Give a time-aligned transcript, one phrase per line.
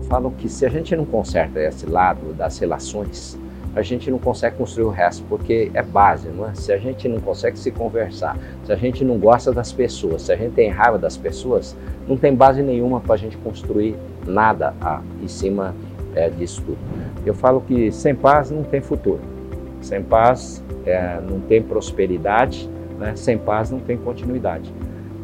[0.00, 3.38] Eu falo que se a gente não conserta esse lado das relações,
[3.76, 6.54] a gente não consegue construir o resto, porque é base, não é?
[6.54, 10.32] Se a gente não consegue se conversar, se a gente não gosta das pessoas, se
[10.32, 11.76] a gente tem raiva das pessoas,
[12.08, 13.94] não tem base nenhuma para a gente construir
[14.26, 15.74] nada ah, em cima
[16.14, 16.78] é, disso tudo.
[17.24, 19.20] Eu falo que sem paz não tem futuro,
[19.82, 23.12] sem paz é, não tem prosperidade, né?
[23.14, 24.72] sem paz não tem continuidade.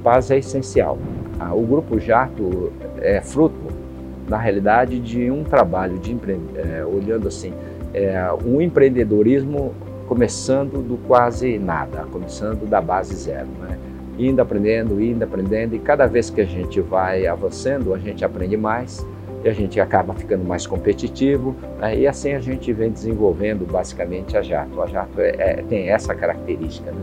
[0.05, 0.99] Paz é essencial.
[1.41, 3.86] Ah, o Grupo Jato é fruto,
[4.29, 6.17] na realidade, de um trabalho de
[6.57, 7.53] é, olhando assim
[7.97, 9.75] é, um empreendedorismo
[10.07, 13.79] começando do quase nada, começando da base zero, né?
[14.19, 18.57] indo aprendendo, indo aprendendo, e cada vez que a gente vai avançando, a gente aprende
[18.57, 19.05] mais
[19.45, 21.99] e a gente acaba ficando mais competitivo, né?
[21.99, 24.81] e assim a gente vem desenvolvendo basicamente a Jato.
[24.81, 26.99] A Jato é, é, tem essa característica, né?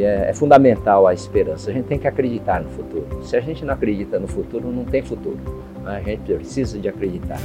[0.00, 3.24] É, é fundamental a esperança, a gente tem que acreditar no futuro.
[3.24, 5.38] Se a gente não acredita no futuro, não tem futuro,
[5.84, 7.38] a gente precisa de acreditar.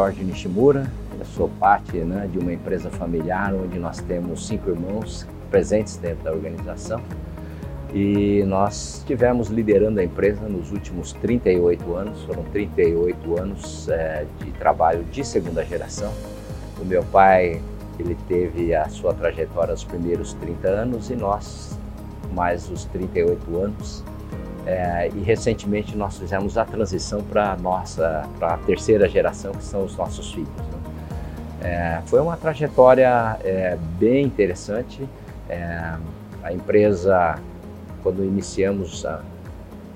[0.00, 5.26] Jorge Nishimura, eu sou parte né, de uma empresa familiar onde nós temos cinco irmãos
[5.50, 7.02] presentes dentro da organização.
[7.92, 14.50] E nós tivemos liderando a empresa nos últimos 38 anos, foram 38 anos é, de
[14.52, 16.10] trabalho de segunda geração.
[16.80, 17.60] O meu pai
[17.98, 21.78] ele teve a sua trajetória nos primeiros 30 anos e nós
[22.32, 24.02] mais os 38 anos
[24.66, 29.64] é, e recentemente nós fizemos a transição para a nossa, para a terceira geração, que
[29.64, 30.48] são os nossos filhos.
[30.48, 30.80] Né?
[31.62, 35.06] É, foi uma trajetória é, bem interessante.
[35.48, 35.94] É,
[36.42, 37.38] a empresa,
[38.02, 39.22] quando iniciamos, a,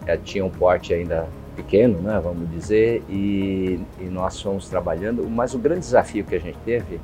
[0.06, 1.26] é, tinha um porte ainda
[1.56, 5.28] pequeno, né, vamos dizer, e, e, nós fomos trabalhando.
[5.31, 7.00] Mas o grande desafio que a gente teve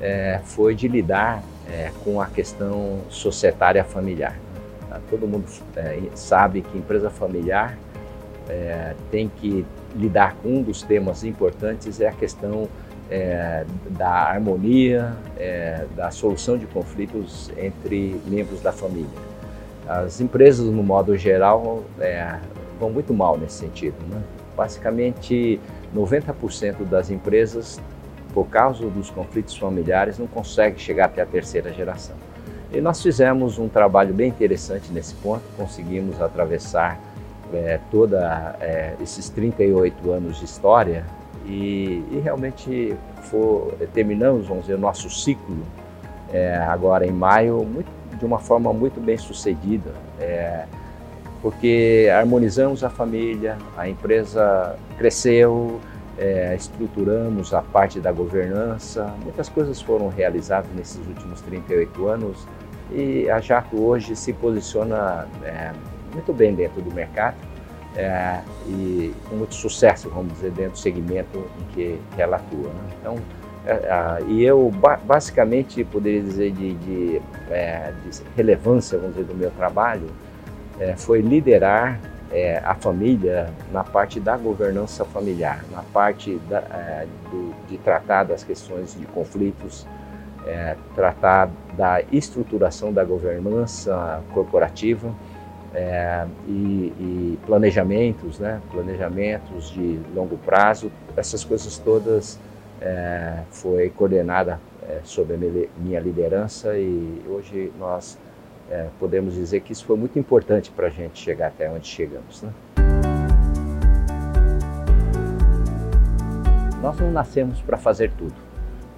[0.00, 1.42] é, foi de lidar
[2.04, 4.36] com a questão societária familiar.
[4.92, 5.00] Tá?
[5.08, 7.78] Todo mundo é, sabe que empresa familiar
[8.48, 9.64] é, tem que
[9.96, 12.68] lidar com um dos temas importantes é a questão
[13.10, 19.08] é, da harmonia, é, da solução de conflitos entre membros da família.
[19.88, 22.38] As empresas, no modo geral, é,
[22.78, 23.96] vão muito mal nesse sentido.
[24.08, 24.22] Né?
[24.56, 25.58] Basicamente,
[25.94, 27.80] 90% das empresas,
[28.34, 32.16] por causa dos conflitos familiares, não conseguem chegar até a terceira geração.
[32.72, 36.98] E nós fizemos um trabalho bem interessante nesse ponto, conseguimos atravessar
[37.52, 41.04] é, toda é, esses 38 anos de história
[41.44, 45.58] e, e realmente for, terminamos, vamos dizer, nosso ciclo
[46.32, 50.64] é, agora em maio muito, de uma forma muito bem sucedida, é,
[51.42, 55.78] porque harmonizamos a família, a empresa cresceu,
[56.16, 62.46] é, estruturamos a parte da governança, muitas coisas foram realizadas nesses últimos 38 anos
[62.94, 65.72] e a Jato hoje se posiciona é,
[66.12, 67.36] muito bem dentro do mercado
[67.96, 72.68] é, e com muito sucesso, vamos dizer, dentro do segmento em que, que ela atua.
[72.68, 72.90] Né?
[73.00, 73.16] Então,
[73.66, 74.70] é, e eu
[75.04, 80.08] basicamente poderia dizer de, de, é, de, relevância, vamos dizer, do meu trabalho,
[80.80, 87.54] é, foi liderar é, a família na parte da governança familiar, na parte da, do,
[87.68, 89.86] de tratar das questões de conflitos,
[90.46, 95.12] é, tratar da estruturação da governança corporativa
[95.74, 98.60] é, e, e, planejamentos, né?
[98.70, 102.38] planejamentos de longo prazo, essas coisas todas
[102.80, 105.38] é, foi coordenada é, sob a
[105.78, 108.18] minha liderança e hoje nós
[108.70, 112.42] é, podemos dizer que isso foi muito importante para a gente chegar até onde chegamos.
[112.42, 112.52] Né?
[116.82, 118.51] Nós não nascemos para fazer tudo.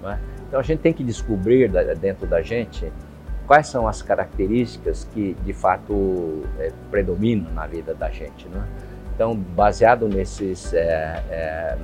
[0.05, 0.19] Não é?
[0.47, 2.93] Então a gente tem que descobrir dentro da gente
[3.47, 8.47] quais são as características que de fato é, predominam na vida da gente.
[8.47, 8.63] Né?
[9.13, 11.77] Então, baseado nesses, é, é,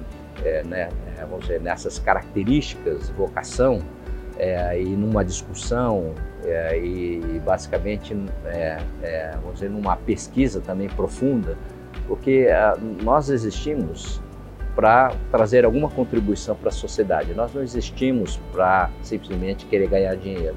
[0.43, 3.81] é né, é, vamos dizer, nessas características, vocação,
[4.37, 6.13] é, e numa discussão
[6.43, 8.15] e basicamente,
[9.43, 11.55] vamos dizer, numa pesquisa também profunda,
[12.07, 12.47] porque
[13.03, 14.19] nós existimos
[14.75, 17.33] para trazer alguma contribuição para a sociedade.
[17.33, 20.55] Nós não existimos para simplesmente querer ganhar dinheiro.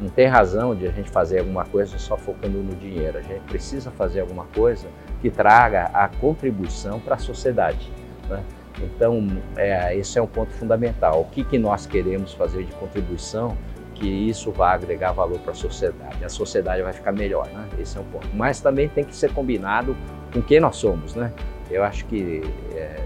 [0.00, 3.18] Não tem razão de a gente fazer alguma coisa só focando no dinheiro.
[3.18, 4.88] A gente precisa fazer alguma coisa
[5.20, 7.90] que traga a contribuição para a sociedade.
[8.28, 8.42] Né?
[8.82, 11.20] Então, é, esse é um ponto fundamental.
[11.20, 13.56] O que, que nós queremos fazer de contribuição
[13.94, 16.24] que isso vai agregar valor para a sociedade.
[16.24, 17.68] A sociedade vai ficar melhor, né?
[17.78, 18.26] Esse é um ponto.
[18.34, 19.96] Mas também tem que ser combinado
[20.32, 21.32] com quem nós somos, né?
[21.70, 22.42] Eu acho que
[22.74, 22.96] é,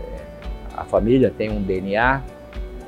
[0.76, 2.22] a família tem um DNA,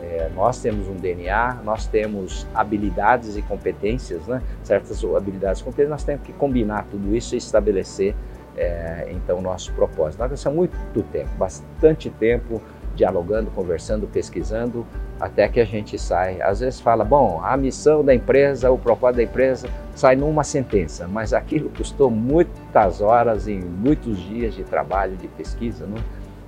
[0.02, 4.43] é, nós temos um DNA, nós temos habilidades e competências, né?
[4.62, 8.14] certas habilidades e competências, nós temos que combinar tudo isso e estabelecer
[8.56, 10.20] é, então o nosso propósito.
[10.20, 12.61] Nós gastamos muito tempo, bastante tempo
[12.94, 14.84] dialogando, conversando, pesquisando,
[15.20, 16.43] até que a gente sai.
[16.43, 21.06] Às vezes fala, bom, a missão da empresa, o propósito da empresa sai numa sentença,
[21.06, 25.99] mas aquilo custou muitas horas e muitos dias de trabalho, de pesquisa, não?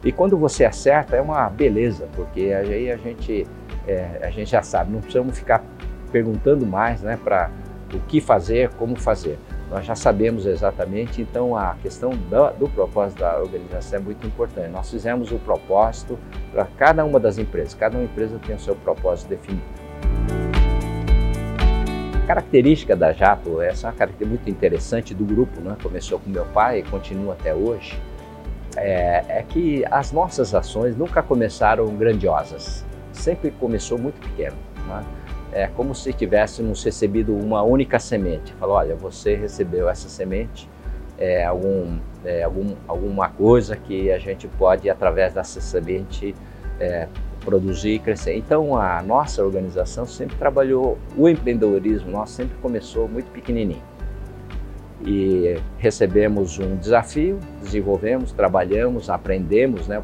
[0.03, 3.47] E quando você acerta é uma beleza, porque aí a gente,
[3.87, 5.63] é, a gente já sabe, não precisamos ficar
[6.11, 7.51] perguntando mais né, para
[7.93, 9.39] o que fazer, como fazer.
[9.71, 14.69] Nós já sabemos exatamente, então a questão do, do propósito da organização é muito importante.
[14.71, 16.19] Nós fizemos o propósito
[16.51, 19.63] para cada uma das empresas, cada uma empresa tem o seu propósito definido.
[22.25, 25.77] A característica da Jato, essa é uma característica muito interessante do grupo, né?
[25.83, 28.01] começou com meu pai e continua até hoje,
[28.77, 34.57] é, é que as nossas ações nunca começaram grandiosas, sempre começou muito pequeno.
[34.87, 35.05] Né?
[35.53, 38.53] É como se tivéssemos recebido uma única semente.
[38.55, 40.69] Falou, olha, você recebeu essa semente,
[41.19, 46.35] é, algum, é, algum, alguma coisa que a gente pode, através dessa semente,
[46.79, 47.09] é,
[47.45, 48.37] produzir e crescer.
[48.37, 53.90] Então, a nossa organização sempre trabalhou, o empreendedorismo nosso sempre começou muito pequenininho
[55.05, 60.01] e recebemos um desafio, desenvolvemos, trabalhamos, aprendemos, né?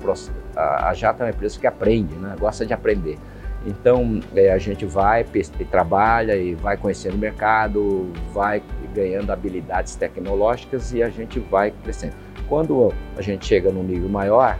[0.56, 2.34] A Jata é uma empresa que aprende, né?
[2.38, 3.18] Gosta de aprender.
[3.66, 8.62] Então é, a gente vai e trabalha e vai conhecendo o mercado, vai
[8.94, 12.14] ganhando habilidades tecnológicas e a gente vai crescendo.
[12.48, 14.56] Quando a gente chega num nível maior,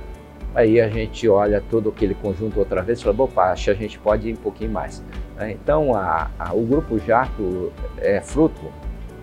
[0.54, 3.74] aí a gente olha todo aquele conjunto outra vez e fala, opa, acho que a
[3.74, 5.04] gente pode ir um pouquinho mais.
[5.36, 5.52] Né?
[5.52, 8.72] Então a, a, o Grupo Jato é fruto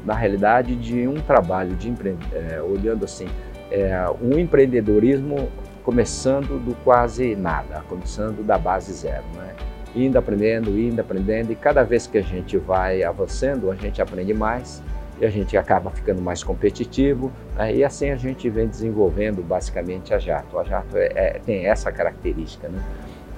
[0.06, 1.94] na realidade, de um trabalho de
[2.32, 3.28] é, olhando assim,
[3.72, 5.50] é, um empreendedorismo
[5.84, 9.54] começando do quase nada, começando da base zero, né?
[9.96, 14.34] Indo aprendendo, indo aprendendo, e cada vez que a gente vai avançando, a gente aprende
[14.34, 14.82] mais
[15.22, 17.76] e a gente acaba ficando mais competitivo, né?
[17.76, 20.58] e assim a gente vem desenvolvendo basicamente a Jato.
[20.58, 22.82] A Jato é, é, tem essa característica, né?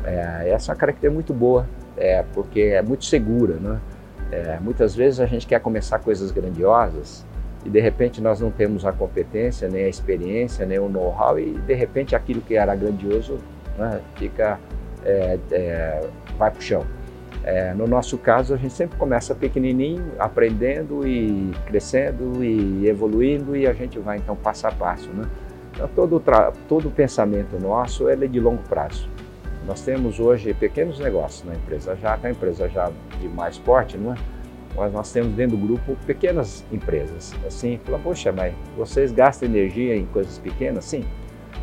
[0.06, 3.80] É, essa é característica muito boa, é, porque é muito segura, né?
[4.32, 7.26] É, muitas vezes a gente quer começar coisas grandiosas
[7.64, 11.52] e de repente nós não temos a competência, nem a experiência, nem o know-how e
[11.52, 13.40] de repente aquilo que era grandioso
[13.78, 14.60] né, fica,
[15.04, 16.08] é, é,
[16.38, 16.86] vai para o chão.
[17.44, 23.68] É, no nosso caso, a gente sempre começa pequenininho, aprendendo e crescendo e evoluindo e
[23.68, 25.10] a gente vai então passo a passo.
[25.12, 25.28] Né?
[25.72, 26.24] Então, todo,
[26.68, 29.08] todo pensamento nosso é de longo prazo.
[29.66, 34.14] Nós temos hoje pequenos negócios na empresa já, a empresa já de mais porte, não
[34.14, 34.16] é?
[34.76, 37.34] Mas nós temos dentro do grupo pequenas empresas.
[37.46, 40.86] Assim, fala, poxa, mas vocês gastam energia em coisas pequenas?
[40.86, 41.04] Sim,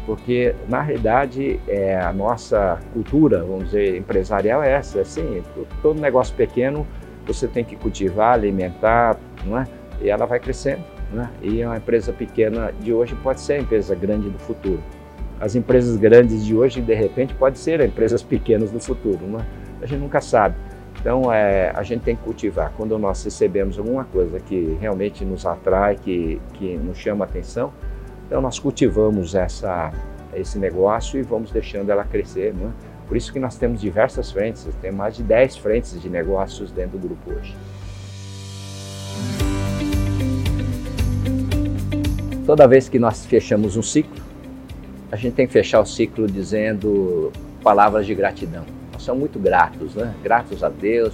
[0.05, 5.01] porque na realidade é, a nossa cultura, vamos dizer, empresarial é essa.
[5.01, 5.43] Assim,
[5.81, 6.87] todo negócio pequeno
[7.25, 9.65] você tem que cultivar, alimentar, não é?
[10.01, 10.83] E ela vai crescendo.
[11.13, 11.31] Né?
[11.43, 14.83] E uma empresa pequena de hoje pode ser a empresa grande do futuro
[15.43, 19.45] as empresas grandes de hoje, de repente, pode ser empresas pequenas do futuro, não é?
[19.83, 20.55] a gente nunca sabe.
[21.01, 22.73] Então, é, a gente tem que cultivar.
[22.77, 27.73] Quando nós recebemos alguma coisa que realmente nos atrai, que, que nos chama a atenção,
[28.25, 29.91] então nós cultivamos essa,
[30.33, 32.55] esse negócio e vamos deixando ela crescer.
[32.55, 32.73] Não é?
[33.09, 37.01] Por isso que nós temos diversas frentes, tem mais de 10 frentes de negócios dentro
[37.01, 37.57] do grupo hoje.
[42.47, 44.23] Toda vez que nós fechamos um ciclo,
[45.13, 47.31] a gente tem que fechar o ciclo dizendo
[47.63, 48.65] palavras de gratidão.
[48.95, 50.15] Nós somos muito gratos, né?
[50.25, 51.13] Gratos a Deus,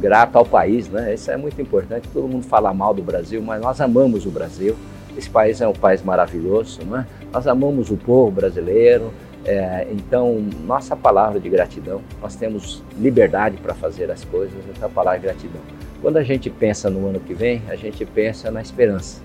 [0.00, 1.14] grato ao país, né?
[1.14, 2.08] Isso é muito importante.
[2.12, 4.74] Todo mundo fala mal do Brasil, mas nós amamos o Brasil.
[5.16, 7.06] Esse país é um país maravilhoso, né?
[7.32, 9.12] Nós amamos o povo brasileiro.
[9.44, 14.90] É, então, nossa palavra de gratidão, nós temos liberdade para fazer as coisas, então a
[14.90, 15.60] palavra de gratidão.
[16.02, 19.20] Quando a gente pensa no ano que vem, a gente pensa na esperança.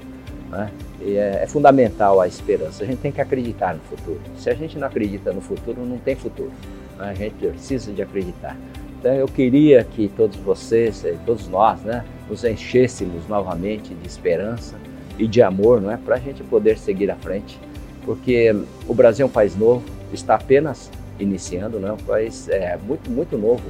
[0.52, 0.70] Né?
[1.00, 2.84] E é, é, fundamental a esperança.
[2.84, 4.20] A gente tem que acreditar no futuro.
[4.38, 6.52] Se a gente não acredita no futuro, não tem futuro.
[6.98, 7.10] Né?
[7.10, 8.58] A gente precisa de acreditar.
[9.00, 14.76] Então eu queria que todos vocês, eh, todos nós, né, nos enchêssemos novamente de esperança
[15.18, 17.60] e de amor, não é, para a gente poder seguir à frente,
[18.06, 18.56] porque
[18.88, 23.10] o Brasil é um país novo, está apenas iniciando, não é um país é, muito
[23.10, 23.64] muito novo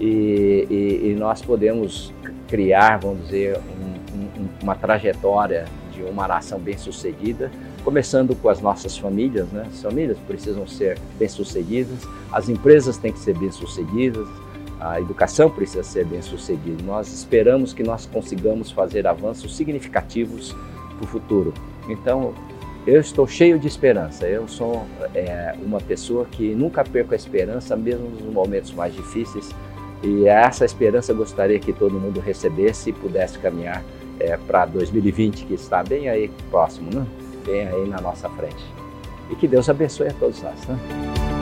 [0.00, 2.12] e, e, e nós podemos
[2.48, 7.50] criar, vamos dizer, um, um, uma trajetória de uma nação bem-sucedida
[7.84, 9.66] começando com as nossas famílias, né?
[9.72, 11.98] As famílias precisam ser bem-sucedidas,
[12.32, 14.26] as empresas têm que ser bem-sucedidas,
[14.80, 16.82] a educação precisa ser bem-sucedida.
[16.82, 20.52] Nós esperamos que nós consigamos fazer avanços significativos
[20.96, 21.54] para o futuro.
[21.88, 22.34] Então,
[22.86, 24.26] eu estou cheio de esperança.
[24.26, 24.84] Eu sou
[25.14, 29.50] é, uma pessoa que nunca perco a esperança, mesmo nos momentos mais difíceis.
[30.04, 33.82] E essa esperança eu gostaria que todo mundo recebesse e pudesse caminhar
[34.20, 37.06] é, para 2020, que está bem aí próximo, né?
[37.46, 38.62] bem aí na nossa frente.
[39.30, 40.66] E que Deus abençoe a todos nós.
[40.66, 41.33] Né?